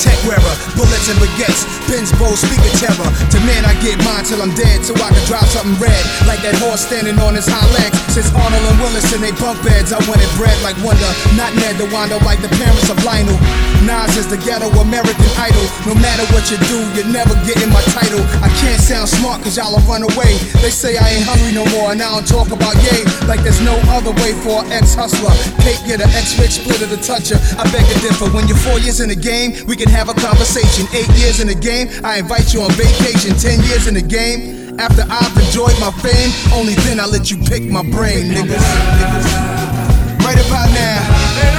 tech 0.04 0.18
wearer, 0.24 0.56
bullets 0.76 1.08
and 1.12 1.20
baguettes, 1.20 1.68
Ben's 1.90 2.14
bow, 2.16 2.32
speaker 2.38 2.72
terror. 2.80 3.10
To 3.34 3.38
man, 3.44 3.66
I 3.66 3.74
get 3.82 3.98
mine 4.06 4.24
till 4.24 4.40
I'm 4.40 4.54
dead, 4.56 4.86
so 4.86 4.94
I 4.96 5.10
can 5.12 5.26
drop 5.28 5.46
something 5.50 5.76
red. 5.82 6.04
Like 6.30 6.40
that 6.46 6.56
horse 6.62 6.86
standing 6.86 7.18
on 7.20 7.36
his 7.36 7.50
hind 7.50 7.68
legs. 7.76 7.98
Since 8.14 8.32
Arnold 8.32 8.62
and 8.62 8.78
Willis 8.80 9.10
in 9.12 9.22
they 9.22 9.34
bunk 9.36 9.60
beds, 9.66 9.92
I 9.92 10.00
wanted 10.08 10.30
bread 10.40 10.56
like 10.62 10.78
Wonder, 10.86 11.10
not 11.36 11.52
Ned 11.58 11.76
the 11.82 11.90
Wino 11.92 12.22
like 12.24 12.40
the 12.40 12.52
parents 12.62 12.88
of 12.88 12.98
Lionel. 13.04 13.36
Nas 13.84 14.16
is 14.16 14.28
the 14.30 14.38
ghetto 14.46 14.70
American 14.80 15.30
idol. 15.40 15.66
No 15.90 15.96
matter 15.98 16.24
what 16.32 16.48
you 16.54 16.58
do, 16.70 16.80
you're 16.96 17.10
never 17.10 17.34
getting 17.44 17.70
my 17.74 17.82
title. 17.92 18.22
I 18.46 18.50
can't 18.62 18.80
sound 18.80 19.10
smart 19.10 19.44
cause 19.44 19.58
y'all 19.58 19.74
will 19.74 19.84
run 19.90 20.06
away. 20.06 20.38
They 20.64 20.72
say 20.72 20.96
I 20.96 21.20
ain't 21.20 21.26
hungry 21.26 21.52
no 21.52 21.66
more, 21.74 21.92
and 21.92 22.00
I 22.00 22.08
don't 22.14 22.28
talk 22.28 22.54
about 22.54 22.78
yay. 22.86 23.02
Like 23.28 23.42
there's 23.42 23.62
no 23.62 23.76
other 23.92 24.14
way 24.22 24.38
for 24.46 24.64
an 24.64 24.72
ex 24.72 24.94
hustler. 24.96 25.34
Cake 25.66 25.82
get 25.90 26.00
an 26.00 26.10
ex 26.14 26.38
rich 26.38 26.62
splitter 26.62 26.88
to 26.88 27.00
touch 27.02 27.34
her. 27.34 27.40
I 27.58 27.66
beg 27.74 27.84
to 27.90 27.98
differ. 28.00 28.30
When 28.30 28.48
you're 28.48 28.62
four 28.62 28.78
years 28.80 29.02
in 29.02 29.10
the 29.10 29.18
game, 29.18 29.58
we 29.66 29.76
can 29.76 29.89
have 29.90 30.10
a 30.10 30.14
conversation. 30.14 30.88
Eight 30.94 31.10
years 31.18 31.40
in 31.40 31.48
the 31.48 31.56
game, 31.56 31.90
I 32.04 32.20
invite 32.20 32.54
you 32.54 32.62
on 32.62 32.72
vacation. 32.74 33.36
Ten 33.36 33.60
years 33.66 33.88
in 33.88 33.94
the 33.94 34.02
game, 34.02 34.80
after 34.80 35.04
I've 35.10 35.36
enjoyed 35.38 35.78
my 35.80 35.92
fame, 36.00 36.32
only 36.54 36.76
then 36.88 37.00
I 37.00 37.06
let 37.06 37.30
you 37.30 37.38
pick 37.38 37.64
my 37.64 37.84
brain, 37.84 38.32
niggas. 38.32 38.62
niggas. 38.62 39.28
Right 40.24 40.40
about 40.48 40.70
now, 40.72 41.59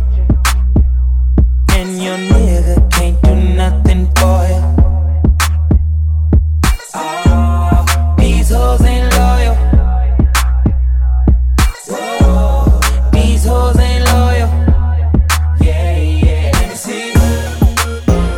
and 1.81 2.03
your 2.03 2.15
nigga 2.15 2.91
can't 2.91 3.19
do 3.23 3.35
nothing 3.35 4.05
for 4.17 4.39
you. 4.51 4.61
Oh, 6.93 8.15
these 8.19 8.49
hoes 8.51 8.81
ain't 8.83 9.11
loyal. 9.17 9.55
Whoa, 11.89 13.09
these 13.11 13.45
hoes 13.45 13.79
ain't 13.79 14.05
loyal. 14.13 14.49
Yeah, 15.59 15.97
yeah. 15.97 16.51
Let 16.53 16.69
me 16.69 16.75
see. 16.75 17.13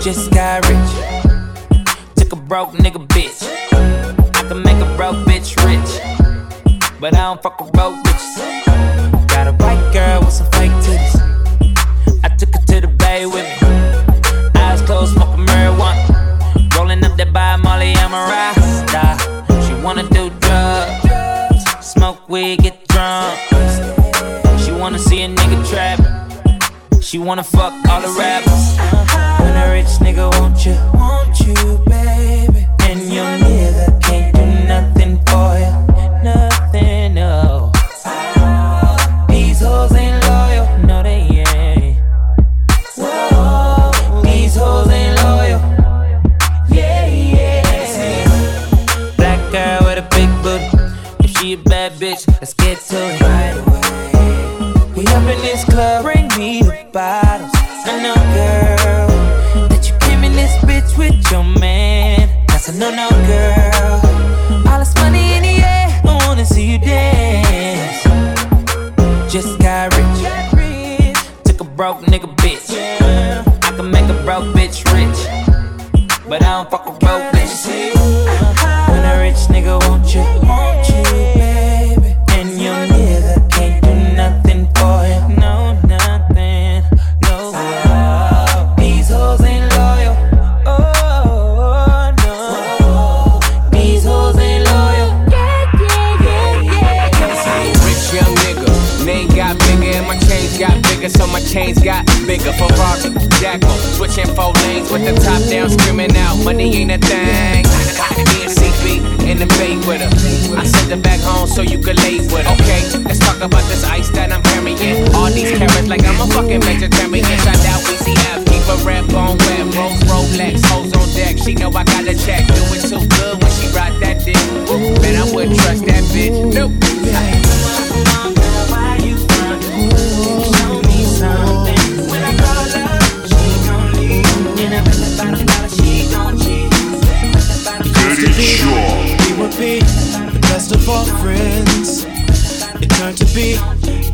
Just 0.02 0.32
got 0.32 0.66
rich. 0.70 0.92
Took 2.16 2.32
a 2.32 2.38
broke 2.38 2.72
nigga 2.84 3.06
bitch. 3.10 3.44
I 4.38 4.48
can 4.48 4.64
make 4.64 4.78
a 4.78 4.96
broke 4.96 5.18
bitch 5.28 5.50
rich. 5.68 5.92
But 7.02 7.14
I 7.14 7.24
don't 7.28 7.44
fuck 7.44 7.60
with 7.60 7.74
broke 7.74 7.96
bitches. 8.06 8.63
Molly, 17.84 17.96
I'm 17.98 18.14
a 18.14 18.24
rasta. 18.32 19.66
She 19.68 19.74
wanna 19.84 20.04
do 20.10 20.30
drugs, 20.40 21.64
smoke 21.82 22.30
weed, 22.30 22.60
get 22.60 22.88
drunk. 22.88 23.38
She 24.60 24.72
wanna 24.72 25.00
see 25.00 25.22
a 25.24 25.28
nigga 25.28 25.60
trap. 25.70 26.00
She 27.02 27.18
wanna 27.20 27.44
fuck 27.44 27.74
all 27.90 28.02
the 28.02 28.14
rappers. 28.18 28.78
When 29.42 29.56
a 29.64 29.72
rich 29.74 29.94
nigga 30.00 30.30
want 30.40 30.66
you, 30.66 30.76
want 30.94 31.38
you, 31.42 31.84
baby. 31.86 32.66
And 32.88 33.02
your 33.12 33.32
nigga 33.46 34.02
can't 34.02 34.23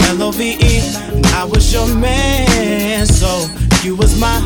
L 0.09 0.23
O 0.23 0.31
V 0.31 0.57
E, 0.59 0.79
and 1.13 1.25
I 1.27 1.43
was 1.43 1.71
your 1.73 1.87
man. 1.95 3.05
So 3.05 3.47
you 3.83 3.95
was 3.95 4.19
my 4.19 4.39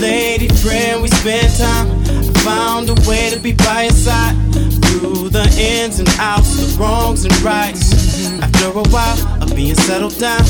lady 0.00 0.48
friend. 0.48 1.02
We 1.02 1.08
spent 1.08 1.56
time. 1.58 1.88
I 2.08 2.44
found 2.44 2.88
a 2.88 2.94
way 3.08 3.30
to 3.30 3.38
be 3.38 3.52
by 3.52 3.84
your 3.84 3.92
side 3.92 4.36
through 4.52 5.28
the 5.28 5.46
ins 5.58 5.98
and 6.00 6.08
outs, 6.18 6.56
the 6.56 6.80
wrongs 6.80 7.24
and 7.24 7.40
rights. 7.42 7.92
After 8.40 8.66
a 8.78 8.82
while 8.88 9.42
of 9.42 9.54
being 9.54 9.74
settled 9.74 10.18
down, 10.18 10.42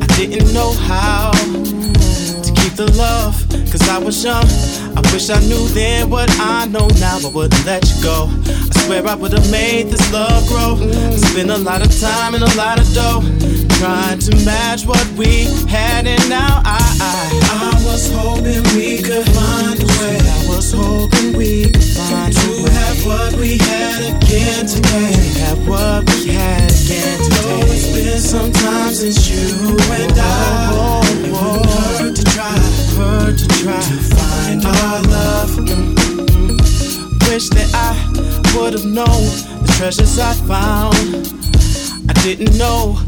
I 0.00 0.06
didn't 0.16 0.52
know 0.52 0.72
how 0.72 1.32
the 2.76 2.90
love, 2.96 3.34
cause 3.70 3.88
I 3.88 3.98
was 3.98 4.22
young. 4.24 4.44
I 4.96 5.00
wish 5.12 5.30
I 5.30 5.40
knew 5.40 5.66
then 5.68 6.10
what 6.10 6.30
I 6.40 6.66
know 6.66 6.88
now, 6.98 7.18
I 7.24 7.28
wouldn't 7.28 7.64
let 7.66 7.88
you 7.88 8.02
go. 8.02 8.28
I 8.46 8.80
swear 8.84 9.06
I 9.06 9.14
would've 9.14 9.50
made 9.50 9.88
this 9.88 10.12
love 10.12 10.46
grow. 10.48 10.76
Spent 11.16 11.50
a 11.50 11.58
lot 11.58 11.84
of 11.84 11.90
time 12.00 12.34
and 12.34 12.44
a 12.44 12.54
lot 12.56 12.78
of 12.80 12.92
dough 12.94 13.49
trying 13.80 14.18
to 14.18 14.36
match 14.44 14.84
what 14.84 15.06
we 15.16 15.44
had, 15.64 16.06
and 16.06 16.28
now 16.28 16.60
I, 16.66 16.76
I, 17.00 17.82
was 17.82 18.12
hoping 18.12 18.62
we 18.76 19.00
could 19.00 19.24
find 19.32 19.80
a 19.80 19.86
way. 19.96 20.20
I 20.20 20.44
was 20.48 20.70
hoping 20.70 21.32
we 21.32 21.64
could 21.64 21.82
find 21.96 22.30
to 22.30 22.50
a 22.50 22.62
way. 22.62 22.70
have 22.70 23.06
what 23.06 23.32
we 23.40 23.56
had 23.56 24.16
again 24.16 24.66
today. 24.66 25.16
Have 25.40 25.66
what 25.66 26.04
we 26.12 26.28
had 26.28 26.68
again 26.68 27.24
today. 27.24 27.40
Though 27.40 27.72
it's 27.72 27.88
been 27.96 28.20
some 28.20 28.52
time 28.52 28.92
since 28.92 29.30
you 29.30 29.48
and 29.96 30.12
I. 30.12 31.00
It 31.24 31.32
wouldn't 31.32 31.66
hurt 31.96 32.16
to 32.16 32.24
try, 32.36 32.52
hurt 33.00 33.38
to 33.38 33.48
try 33.64 33.80
to 33.80 33.98
find 34.12 34.62
our 34.62 35.02
love. 35.08 35.50
Mm-mm. 35.56 36.60
Wish 37.30 37.48
that 37.56 37.70
I 37.72 37.96
would 38.58 38.74
have 38.74 38.84
known 38.84 39.24
the 39.64 39.72
treasures 39.78 40.18
I 40.18 40.34
found. 40.34 41.32
I 42.10 42.12
didn't 42.22 42.58
know 42.58 43.00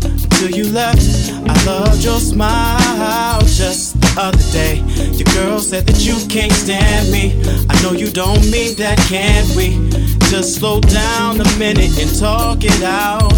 until 0.43 0.59
you 0.59 0.72
left. 0.72 1.30
I 1.49 1.64
loved 1.64 2.03
your 2.03 2.18
smile 2.18 3.40
just 3.43 4.01
the 4.01 4.20
other 4.20 4.53
day. 4.53 4.76
Your 5.12 5.26
girl 5.34 5.59
said 5.61 5.86
that 5.86 6.01
you 6.01 6.14
can't 6.28 6.53
stand 6.53 7.12
me. 7.12 7.40
I 7.68 7.82
know 7.82 7.93
you 7.93 8.11
don't 8.11 8.43
mean 8.51 8.74
that, 8.76 8.99
can 9.09 9.45
we? 9.57 9.88
Just 10.30 10.57
slow 10.57 10.80
down 10.80 11.40
a 11.40 11.59
minute 11.59 11.97
and 11.99 12.18
talk 12.18 12.59
it 12.62 12.82
out. 12.82 13.32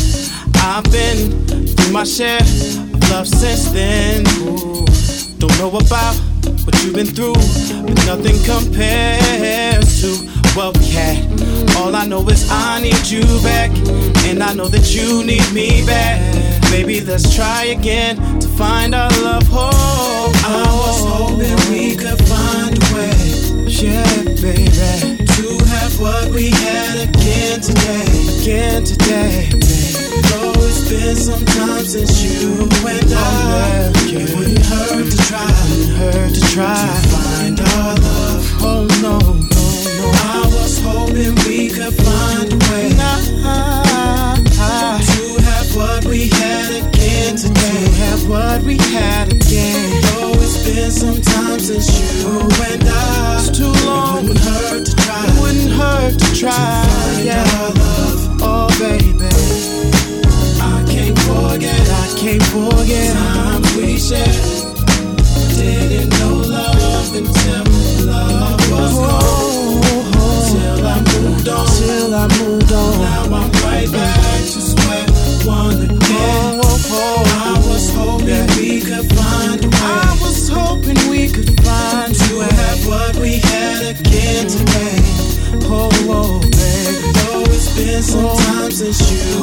I've 0.56 0.84
been 0.84 1.46
through 1.46 1.92
my 1.92 2.04
share 2.04 2.40
of 2.40 3.10
love 3.10 3.28
since 3.28 3.68
then. 3.70 4.24
Ooh, 4.40 4.86
don't 5.38 5.58
know 5.58 5.76
about 5.76 6.14
what 6.64 6.74
you've 6.82 6.94
been 6.94 7.06
through, 7.06 7.34
but 7.34 8.06
nothing 8.06 8.38
compares 8.44 10.00
to 10.00 10.16
what 10.56 10.76
we 10.78 10.86
had. 10.86 11.33
All 11.76 11.94
I 11.94 12.06
know 12.06 12.26
is 12.28 12.48
I 12.50 12.80
need 12.80 13.06
you 13.06 13.22
back, 13.42 13.70
and 14.26 14.42
I 14.42 14.52
know 14.54 14.68
that 14.68 14.94
you 14.94 15.24
need 15.24 15.50
me 15.52 15.84
back. 15.84 16.20
Baby, 16.70 17.00
let's 17.00 17.34
try 17.34 17.64
again 17.64 18.16
to 18.40 18.48
find 18.48 18.94
our 18.94 19.10
love. 19.22 19.48
Oh, 19.50 20.32
I 20.44 20.66
was 20.82 21.00
hoping 21.12 21.56
we 21.70 21.96
could 21.96 22.20
find 22.26 22.76
a 22.76 22.84
way, 22.94 23.14
yeah, 23.68 24.04
baby, 24.40 25.24
to 25.36 25.46
have 25.72 26.00
what 26.00 26.30
we 26.30 26.50
had 26.50 27.08
again 27.08 27.60
today, 27.60 28.06
again 28.40 28.84
today. 28.84 29.50
Though 30.30 30.52
it's 30.56 30.88
been 30.88 31.16
some 31.16 31.44
time 31.44 31.84
since 31.84 32.22
you 32.22 32.68
and 32.86 32.93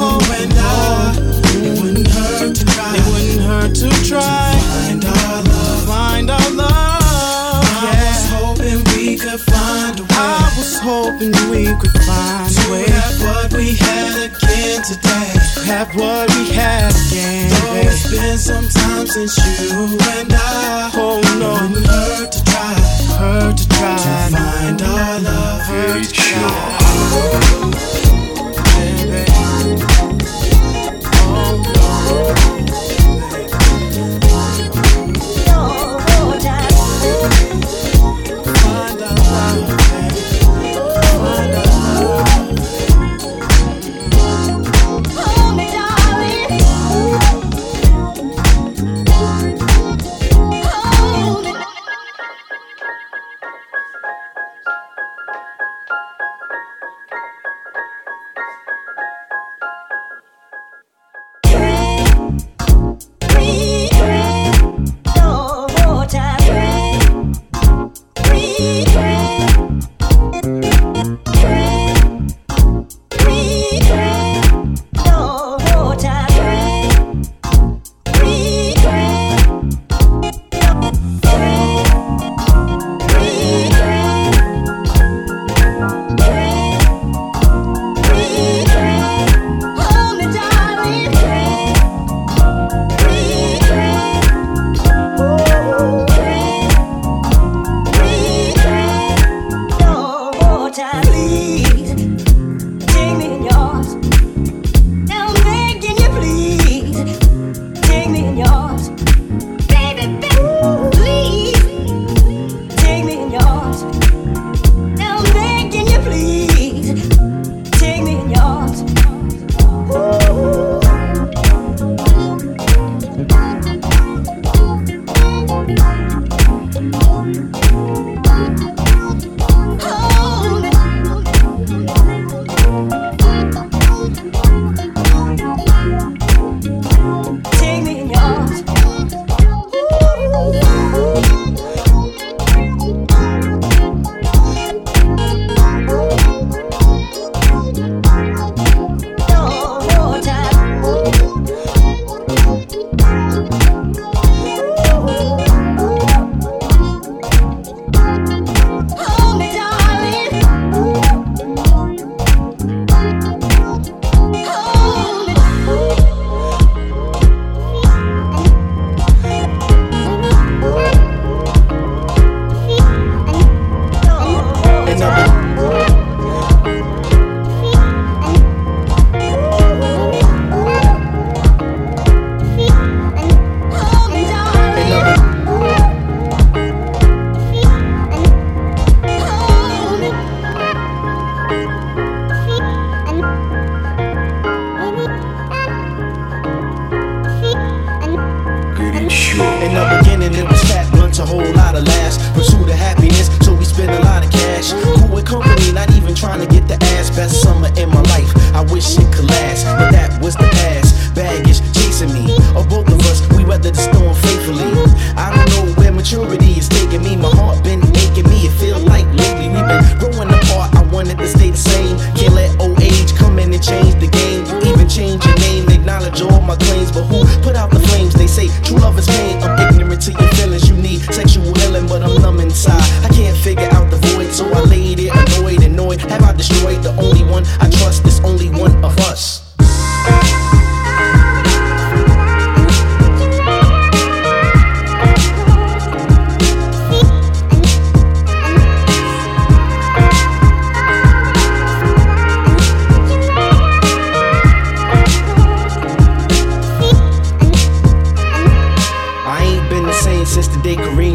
oh, 0.02 0.18
and 0.40 0.52
I. 0.56 1.14
It 1.62 1.78
wouldn't 1.80 2.08
hurt 2.08 2.54
to 2.56 2.64
try. 2.64 2.94
It 2.98 3.04
wouldn't 3.10 3.42
hurt 3.46 3.74
to 3.82 3.88
try. 4.04 4.52
Find 4.58 5.04
our 5.04 5.42
love. 5.42 5.86
Find 5.86 6.30
our 6.30 6.50
love. 6.50 7.64
Yeah. 7.82 7.94
I 7.94 8.10
was 8.10 8.26
hoping 8.34 8.78
we 8.92 9.16
could 9.18 9.40
find 9.40 10.00
a 10.00 10.02
way. 10.02 10.08
I 10.10 10.52
was 10.58 10.78
hoping 10.78 11.32
we 11.50 11.62
could 11.80 11.96
find 12.02 12.50
a 12.50 12.64
way. 12.72 12.86
To 12.86 12.92
have 12.92 13.18
what 13.22 13.48
we 13.54 13.74
had 13.74 14.14
again 14.28 14.82
today. 14.82 15.30
Have 15.70 15.94
what 15.94 16.26
we 16.34 16.50
had 16.50 16.90
again. 17.06 17.50
Though 17.50 17.86
it's 17.86 18.10
been 18.10 18.38
some 18.38 18.68
time 18.68 19.06
since 19.06 19.36
you 19.38 19.98
and 20.18 20.32
I. 20.32 20.90
Oh 20.94 21.20
no. 21.38 21.54
It 21.54 21.70
wouldn't 21.70 21.86
hurt 21.86 22.32
to 22.32 22.40
try. 22.44 22.74
Hurt 23.18 23.56
to 23.56 23.68
try. 23.68 23.96
To 23.96 24.36
find 24.36 24.82
our 24.82 25.20
love. 25.20 25.60
Hurt 25.62 26.04
to 26.04 26.12
try. 26.12 27.61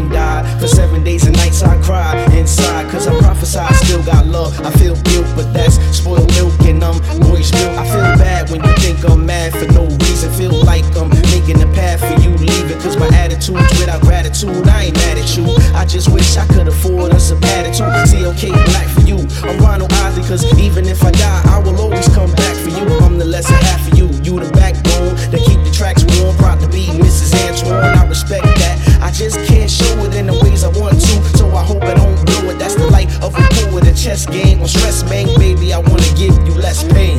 and 0.08 0.12
died. 0.12 0.60
For 0.60 0.68
seven 0.68 1.04
days 1.04 1.26
and 1.26 1.36
nights 1.36 1.62
I 1.62 1.80
cried 1.82 2.32
inside, 2.34 2.90
cause 2.90 3.06
I 3.06 3.18
prophesy 3.18 3.74
still 3.84 4.02
got 4.02 4.26
love. 4.26 4.58
I 4.60 4.70
feel 4.72 4.94
guilt, 5.02 5.26
but 5.36 5.52
that's 5.52 5.76
spoiled 5.96 6.28
milk 6.34 6.58
and 6.60 6.82
I'm 6.82 6.98
boy's 7.20 7.52
milk. 7.52 7.78
I 7.78 7.84
feel 7.84 8.10
bad 8.18 8.50
when 8.50 8.62
you 8.64 8.72
think 8.76 9.04
I'm 9.08 9.24
mad 9.26 9.52
for 9.52 9.70
no 9.72 9.84
reason. 9.84 10.32
Feel 10.32 10.52
like 10.64 10.84
I'm 10.96 11.10
making 11.30 11.60
a 11.62 11.66
path 11.74 12.00
for 12.00 12.20
you 12.22 12.30
leaving, 12.36 12.80
cause 12.80 12.96
my 12.96 13.08
attitude's 13.08 13.70
without 13.78 14.00
gratitude. 14.02 14.66
I 14.68 14.84
ain't 14.84 14.96
mad 14.96 15.18
at 15.18 15.36
you. 15.36 15.46
I 15.74 15.84
just 15.84 16.12
wish 16.12 16.36
I 16.36 16.46
could 16.46 16.68
afford 16.68 17.12
us 17.12 17.30
a 17.30 17.36
attitude. 17.58 18.08
See, 18.08 18.26
okay, 18.26 18.52
black 18.70 18.88
for 18.88 19.02
you. 19.02 19.18
I'm 19.44 19.58
Ronald 19.58 19.92
Isley, 20.04 20.22
cause 20.22 20.44
even 20.58 20.86
if 20.86 21.04
I 21.04 21.10
die, 21.10 21.42
I 21.46 21.58
will 21.58 21.78
always 21.80 22.08
come 22.08 22.32
back 22.34 22.56
for 22.56 22.70
you. 22.70 22.86
I'm 23.04 23.18
the 23.18 23.24
lesser 23.24 23.56
half 23.68 23.86
of 23.90 23.98
you. 23.98 24.06
You 24.22 24.40
the 24.40 24.50
backbone 24.52 25.14
that 25.32 25.42
keep 25.46 25.60
the 25.64 25.72
tracks 25.72 26.04
warm. 26.18 26.36
Proud 26.36 26.60
to 26.60 26.68
be 26.68 26.86
Mrs. 26.86 27.32
Antoine. 27.48 27.96
I 27.96 28.06
respect 28.06 28.44
that. 28.44 28.67
I 29.08 29.10
just 29.10 29.38
can't 29.46 29.70
show 29.70 30.04
it 30.04 30.14
in 30.16 30.26
the 30.26 30.34
ways 30.44 30.64
I 30.64 30.68
want 30.68 31.00
to. 31.00 31.38
So 31.38 31.48
I 31.56 31.64
hope 31.64 31.82
I 31.82 31.94
don't 31.94 32.26
blow 32.26 32.50
it. 32.50 32.58
That's 32.58 32.74
the 32.74 32.88
light 32.88 33.08
of 33.22 33.34
a 33.34 33.42
fool 33.54 33.76
with 33.76 33.88
a 33.88 33.94
chess 33.94 34.26
game. 34.26 34.60
On 34.60 34.68
stress, 34.68 35.02
man, 35.08 35.34
baby, 35.38 35.72
I 35.72 35.78
wanna 35.78 36.12
give 36.14 36.36
you 36.46 36.52
less 36.52 36.84
pain. 36.92 37.18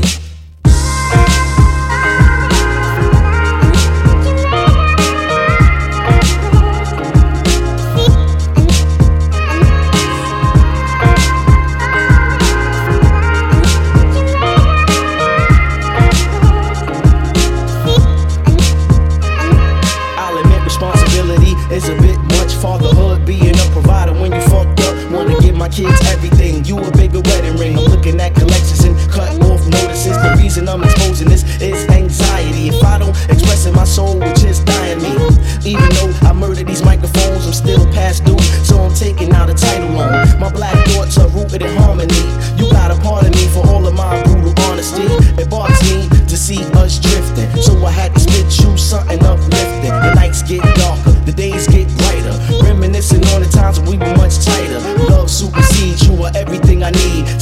Still 37.69 37.85
past 37.93 38.25
due. 38.25 38.39
So 38.63 38.77
I'm 38.77 38.93
taking 38.93 39.31
out 39.31 39.49
a 39.49 39.53
title 39.53 39.97
on. 39.97 40.39
My 40.39 40.51
black 40.51 40.75
thoughts 40.87 41.17
are 41.17 41.29
rooted 41.29 41.61
in 41.61 41.75
harmony. 41.77 42.23
You 42.57 42.69
got 42.71 42.91
a 42.91 42.99
part 43.01 43.25
of 43.27 43.33
me 43.33 43.47
for 43.47 43.65
all 43.67 43.85
of 43.85 43.93
my 43.93 44.23
brutal 44.23 44.53
honesty. 44.65 45.05
It 45.41 45.49
bothers 45.49 45.81
me 45.83 46.09
to 46.09 46.37
see 46.37 46.63
us 46.73 46.99
drifting. 46.99 47.49
So 47.61 47.73
I 47.85 47.91
had 47.91 48.13
to 48.13 48.19
spit 48.19 48.49
you 48.59 48.77
something 48.77 49.23
uplifting. 49.23 49.93
The 50.05 50.13
nights 50.15 50.41
get 50.43 50.61
darker, 50.75 51.11
the 51.25 51.31
days 51.31 51.67
get 51.67 51.87
brighter. 51.97 52.35
Reminiscing 52.63 53.23
on 53.33 53.41
the 53.41 53.49
times 53.49 53.79
when 53.79 53.91
we 53.91 53.97
were 53.97 54.17
much 54.17 54.43
tighter. 54.45 54.79
Love 55.09 55.29
supersedes, 55.29 56.07
you 56.07 56.23
are 56.23 56.31
everything 56.35 56.83
I 56.83 56.91
need. 56.91 57.38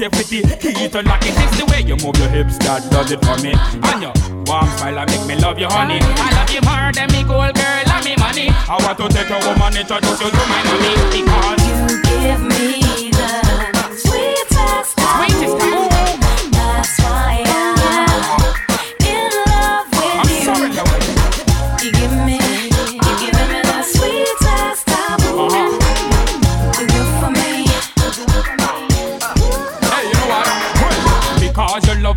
I'll 0.00 0.10
be 0.10 0.42
the 0.42 0.48
love 0.48 0.60
safety, 0.60 0.72
key 0.72 0.88
to 0.88 1.02
lock 1.02 1.22
it. 1.22 1.34
It's 1.36 1.58
the 1.58 1.66
way 1.66 1.82
you 1.82 1.96
move 1.96 2.16
your 2.18 2.28
hips 2.28 2.58
that 2.58 2.90
does 2.90 3.12
it 3.12 3.24
for 3.24 3.36
me. 3.42 3.54
And 3.54 4.02
your 4.02 4.12
warm 4.46 4.66
smile 4.74 4.94
that 4.94 5.06
make 5.06 5.26
me 5.26 5.36
love 5.40 5.58
you, 5.58 5.68
honey. 5.68 6.00
I 6.02 6.34
love 6.34 6.50
you 6.50 6.62
more 6.66 6.90
than 6.90 7.08
me 7.12 7.22
gold 7.22 7.54
girl 7.54 7.86
and 7.86 8.04
me 8.04 8.16
money. 8.18 8.48
I 8.50 8.74
want 8.82 8.98
to 8.98 9.08
take 9.08 9.30
a 9.30 9.38
woman, 9.46 9.76
introduce 9.78 10.18
you 10.18 10.30
to 10.30 10.42
my 10.50 10.60
mommy 10.66 10.94
because 11.14 11.62
you 11.62 11.78
give 12.02 12.42
me 12.42 13.10
the 13.14 13.30
sweetest 13.94 14.98
Sweetest 14.98 15.93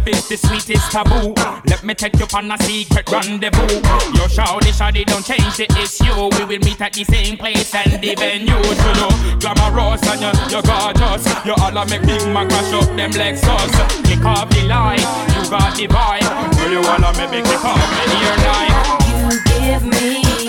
Is 0.08 0.30
the 0.30 0.38
sweetest 0.38 0.90
taboo. 0.90 1.36
Let 1.68 1.84
me 1.84 1.94
take 1.94 2.18
you 2.18 2.26
on 2.34 2.50
a 2.50 2.58
secret 2.64 3.12
rendezvous. 3.12 3.76
Your 4.16 4.32
shawty, 4.32 4.72
shawty, 4.72 5.04
don't 5.04 5.26
change 5.26 5.58
the 5.58 5.68
issue. 5.84 6.32
We 6.40 6.46
will 6.48 6.64
meet 6.64 6.80
at 6.80 6.94
the 6.94 7.04
same 7.04 7.36
place 7.36 7.76
and 7.76 8.02
the 8.02 8.16
venue. 8.16 8.56
You 8.56 8.94
know, 8.96 9.12
glamorous 9.44 10.00
and 10.08 10.22
you, 10.24 10.32
you're 10.48 10.64
gorgeous. 10.64 11.28
You 11.44 11.56
all 11.60 11.86
make 11.88 12.08
big 12.08 12.24
man 12.32 12.48
crash 12.48 12.72
up 12.72 12.88
them 12.96 13.12
Lexus. 13.12 13.74
Click 14.06 14.24
off 14.24 14.50
the 14.50 14.64
line, 14.64 15.04
you 15.36 15.50
got 15.52 15.76
the 15.76 15.88
vibe. 15.92 16.24
Girl, 16.56 16.72
you 16.72 16.80
all 16.88 17.14
make 17.20 17.32
me 17.32 17.42
click 17.44 17.66
off 17.66 17.76
in. 17.76 18.16
You 18.24 19.44
give 19.60 19.84
me 19.84 20.47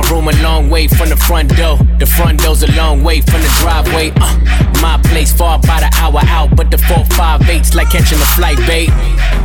my 0.00 0.10
room 0.10 0.28
a 0.28 0.42
long 0.42 0.70
way 0.70 0.86
from 0.86 1.08
the 1.08 1.16
front 1.16 1.54
door. 1.56 1.76
The 1.98 2.06
front 2.06 2.40
door's 2.40 2.62
a 2.62 2.70
long 2.72 3.02
way 3.02 3.20
from 3.20 3.40
the 3.42 3.50
driveway. 3.60 4.12
Uh, 4.16 4.38
my 4.80 5.00
place 5.10 5.32
far 5.32 5.58
by 5.58 5.80
the 5.80 5.90
hour 5.98 6.20
out, 6.26 6.54
but 6.54 6.70
the 6.70 6.78
four 6.78 7.04
five 7.16 7.42
eight's 7.48 7.74
like 7.74 7.90
catching 7.90 8.18
a 8.18 8.28
flight, 8.36 8.58
babe. 8.66 8.90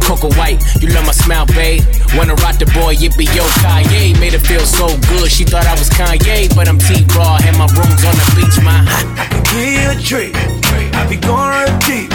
Coco 0.01 0.29
White, 0.37 0.61
you 0.81 0.89
love 0.89 1.05
my 1.05 1.11
smile, 1.11 1.45
babe. 1.47 1.81
Wanna 2.15 2.35
rock 2.35 2.57
the 2.59 2.65
boy, 2.77 2.93
yippee 2.95 3.29
yo 3.33 3.43
Kanye. 3.63 4.19
Made 4.19 4.33
her 4.33 4.39
feel 4.39 4.65
so 4.65 4.87
good, 5.09 5.31
she 5.31 5.43
thought 5.43 5.65
I 5.65 5.73
was 5.73 5.89
Kanye, 5.89 6.53
but 6.55 6.67
I'm 6.67 6.77
T 6.77 7.03
Raw, 7.15 7.39
and 7.41 7.57
my 7.57 7.67
room's 7.73 8.03
on 8.05 8.15
the 8.21 8.27
beach, 8.37 8.57
my. 8.61 8.77
Give 9.49 9.73
you 9.73 9.89
a 9.89 9.97
treat. 9.97 10.35
I 10.93 11.07
be 11.09 11.17
going 11.17 11.73
deep 11.81 12.11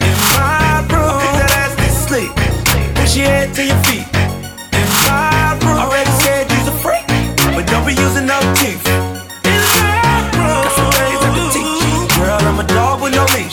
in 0.00 0.14
my 0.32 0.80
room. 0.88 1.20
That 1.36 1.52
ass 1.62 1.74
to 1.76 1.88
sleep. 2.08 2.32
Push 2.96 3.16
your 3.16 3.26
head 3.26 3.54
to 3.54 3.64
your 3.64 3.76
feet. 3.84 4.13
Don't 7.84 7.96
be 7.96 8.02
using 8.02 8.26
no 8.26 8.40
teeth. 8.54 8.86
In 8.86 9.60
my 9.84 10.30
room. 10.36 10.62
Got 10.64 10.72
some 10.72 10.92
things 10.92 11.20
I 11.20 11.30
can 11.36 11.46
teach 11.52 11.82
you. 11.84 12.24
Girl, 12.24 12.40
I'm 12.48 12.58
a 12.60 12.66
dog 12.66 13.02
with 13.02 13.14
no 13.14 13.24
leash. 13.34 13.43